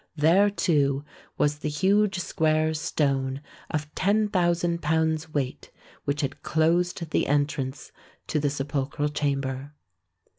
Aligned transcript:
There 0.15 0.49
too 0.49 1.05
was 1.37 1.59
the 1.59 1.69
huge 1.69 2.17
square 2.17 2.73
stone 2.73 3.39
of 3.69 3.93
ten 3.93 4.29
thousand 4.29 4.81
pounds 4.81 5.31
weight, 5.31 5.69
which 6.05 6.21
had 6.21 6.41
closed 6.41 7.11
the 7.11 7.27
entrance 7.27 7.91
to 8.25 8.39
the 8.39 8.49
sepulchral 8.49 9.09
chamber. 9.09 9.75